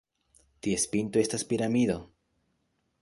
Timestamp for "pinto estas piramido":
0.95-1.99